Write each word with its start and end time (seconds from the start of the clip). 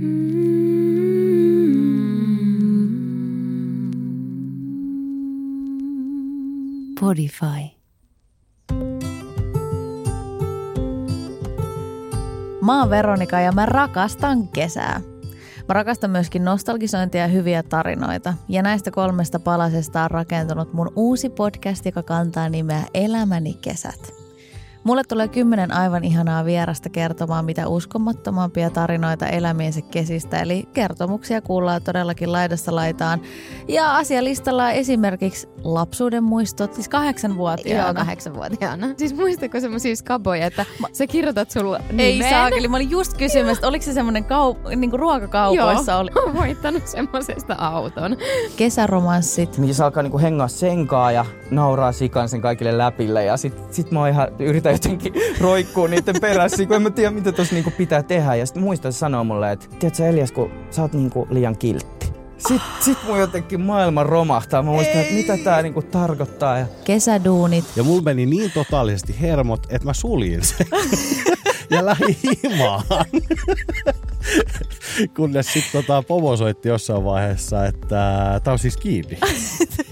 Podify. 0.00 0.06
Mä 12.62 12.80
oon 12.80 12.90
Veronika 12.90 13.40
ja 13.40 13.52
mä 13.52 13.66
rakastan 13.66 14.48
kesää. 14.48 15.00
Mä 15.68 15.74
rakastan 15.74 16.10
myöskin 16.10 16.44
nostalgisointia 16.44 17.20
ja 17.20 17.28
hyviä 17.28 17.62
tarinoita. 17.62 18.34
Ja 18.48 18.62
näistä 18.62 18.90
kolmesta 18.90 19.40
palasesta 19.40 20.02
on 20.02 20.10
rakentunut 20.10 20.72
mun 20.72 20.92
uusi 20.96 21.28
podcast, 21.28 21.86
joka 21.86 22.02
kantaa 22.02 22.48
nimeä 22.48 22.82
Elämäni 22.94 23.54
kesät. 23.54 24.19
Mulle 24.84 25.04
tulee 25.04 25.28
kymmenen 25.28 25.72
aivan 25.72 26.04
ihanaa 26.04 26.44
vierasta 26.44 26.88
kertomaan 26.88 27.44
mitä 27.44 27.68
uskomattomampia 27.68 28.70
tarinoita 28.70 29.26
elämiensä 29.26 29.80
kesistä, 29.80 30.40
eli 30.40 30.68
kertomuksia 30.72 31.40
kuullaan 31.40 31.82
todellakin 31.82 32.32
laidassa 32.32 32.74
laitaan. 32.74 33.20
Ja 33.68 33.96
asialistalla 33.96 34.64
on 34.64 34.70
esimerkiksi 34.70 35.48
lapsuuden 35.64 36.24
muistot, 36.24 36.74
siis 36.74 36.88
kahdeksanvuotiaana. 36.88 37.86
Joo, 37.86 37.94
kahdeksanvuotiaana. 37.94 38.86
Siis 38.96 39.14
muistatko 39.14 39.60
semmoisia 39.60 39.96
skaboja, 39.96 40.46
että 40.46 40.66
Ma... 40.78 40.88
sä 40.92 41.06
kirjoitat 41.06 41.50
sulla 41.50 41.78
nimen? 41.90 42.06
Ei 42.06 42.30
saakeli, 42.30 42.68
mä 42.68 42.76
olin 42.76 42.90
just 42.90 43.16
kysymässä, 43.16 43.52
että 43.52 43.68
oliko 43.68 43.84
se 43.84 43.92
semmoinen 43.92 44.24
kaup- 44.24 44.76
niinku 44.76 44.96
ruokakaupoissa? 44.96 45.92
Joo, 45.92 46.00
oli? 46.00 46.10
mä 46.26 46.40
voittanut 46.40 46.86
semmoisesta 46.86 47.54
auton. 47.54 48.16
Kesäromanssit. 48.56 49.58
Missä 49.58 49.84
alkaa 49.84 50.02
niinku 50.02 50.18
hengaa 50.18 50.48
senkaa 50.48 51.12
ja 51.12 51.26
nauraa 51.50 51.92
sikan 51.92 52.28
sen 52.28 52.40
kaikille 52.40 52.78
läpille 52.78 53.24
ja 53.24 53.36
sit, 53.36 53.54
sit 53.70 53.90
mä 53.90 54.08
ihan 54.08 54.28
yritän 54.38 54.69
jotenkin 54.70 55.12
roikkuu 55.40 55.86
niiden 55.86 56.14
perässä, 56.20 56.66
kun 56.66 56.76
en 56.76 56.82
mä 56.82 56.90
tiedä 56.90 57.10
mitä 57.10 57.32
tuossa 57.32 57.54
niinku 57.54 57.70
pitää 57.70 58.02
tehdä. 58.02 58.34
Ja 58.34 58.46
sitten 58.46 58.62
muistan 58.62 58.92
sanoa 58.92 59.24
mulle, 59.24 59.52
että 59.52 59.66
tiedätkö 59.78 60.08
Elias, 60.08 60.32
kun 60.32 60.50
sä 60.70 60.82
oot 60.82 60.92
niinku 60.92 61.26
liian 61.30 61.58
kiltti. 61.58 62.10
Sitten 62.48 62.68
sit 62.80 62.98
mun 63.06 63.18
jotenkin 63.18 63.60
maailma 63.60 64.02
romahtaa. 64.02 64.62
Mä 64.62 64.70
muistan, 64.70 65.00
että 65.00 65.14
mitä 65.14 65.36
tää 65.36 65.62
niinku 65.62 65.82
tarkoittaa. 65.82 66.58
Ja... 66.58 66.66
Kesäduunit. 66.84 67.64
Ja 67.76 67.82
mulla 67.82 68.02
meni 68.02 68.26
niin 68.26 68.50
totaalisesti 68.50 69.16
hermot, 69.20 69.66
että 69.70 69.84
mä 69.84 69.92
suljin 69.92 70.44
sen. 70.44 70.66
ja 71.70 71.86
lähdin 71.86 72.16
himaan. 72.42 72.82
Kunnes 75.16 75.52
sitten 75.52 75.72
tota, 75.72 76.02
Pomo 76.02 76.36
soitti 76.36 76.68
jossain 76.68 77.04
vaiheessa, 77.04 77.66
että 77.66 78.40
tää 78.44 78.52
on 78.52 78.58
siis 78.58 78.76
kiinni. 78.76 79.18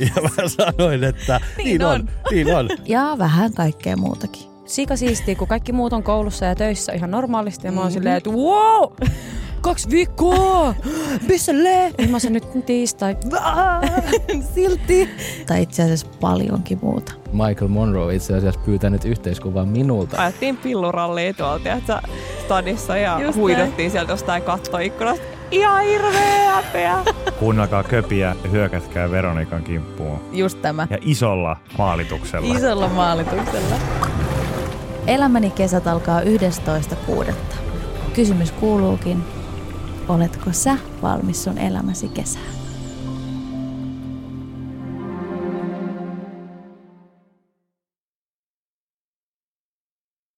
ja 0.00 0.22
mä 0.22 0.48
sanoin, 0.48 1.04
että 1.04 1.40
niin, 1.56 1.66
niin 1.66 1.84
on. 1.84 1.94
on, 1.94 2.08
niin 2.30 2.56
on. 2.56 2.68
Ja 2.86 3.16
vähän 3.18 3.52
kaikkea 3.52 3.96
muutakin. 3.96 4.50
Sika 4.64 4.96
siistiä, 4.96 5.34
kun 5.34 5.48
kaikki 5.48 5.72
muut 5.72 5.92
on 5.92 6.02
koulussa 6.02 6.44
ja 6.44 6.54
töissä 6.54 6.92
ihan 6.92 7.10
normaalisti. 7.10 7.66
Ja 7.66 7.72
mä 7.72 7.80
oon 7.80 7.86
mm-hmm. 7.86 7.98
silleen, 7.98 8.16
että 8.16 8.30
wow! 8.30 8.92
Kaksi 9.60 9.90
viikkoa! 9.90 10.74
Missä 11.28 11.52
le? 11.64 11.92
Niin 11.98 12.10
mä 12.10 12.18
sen 12.18 12.32
nyt 12.32 12.66
tiistai. 12.66 13.16
Silti. 14.54 15.08
Tai 15.46 15.62
itse 15.62 15.82
asiassa 15.82 16.06
paljonkin 16.20 16.78
muuta. 16.82 17.12
Michael 17.32 17.68
Monroe 17.68 18.14
itse 18.14 18.34
asiassa 18.34 18.60
pyytänyt 18.60 19.04
yhteiskuvaa 19.04 19.64
minulta. 19.64 20.22
Ajettiin 20.22 20.56
pillurallia 20.56 21.34
tuolta 21.34 21.62
tiedätkö, 21.62 21.98
stadissa 22.44 22.96
ja 22.96 23.20
Just 23.20 23.38
huidottiin 23.38 23.76
näin. 23.76 23.90
sieltä 23.90 24.12
jostain 24.12 24.42
kattoikkunasta. 24.42 25.24
Ihan 25.50 25.84
hirveä 25.84 26.39
häpeä. 26.50 26.98
Kuunnelkaa 27.38 27.82
köpiä 27.82 28.36
ja 28.44 28.50
hyökätkää 28.50 29.10
Veronikan 29.10 29.62
kimppuun. 29.62 30.20
Just 30.32 30.62
tämä. 30.62 30.86
Ja 30.90 30.98
isolla 31.00 31.56
maalituksella. 31.78 32.54
Isolla 32.56 32.88
maalituksella. 32.88 33.76
Elämäni 35.06 35.50
kesät 35.50 35.86
alkaa 35.86 36.20
11.6. 36.20 37.32
Kysymys 38.14 38.52
kuuluukin, 38.52 39.24
oletko 40.08 40.52
sä 40.52 40.76
valmis 41.02 41.44
sun 41.44 41.58
elämäsi 41.58 42.08
kesään? 42.08 42.59